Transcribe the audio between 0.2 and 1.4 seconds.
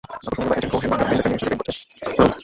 তারপর শোনা গেল, এজেন্ট হোর্হে মেন্ডেজের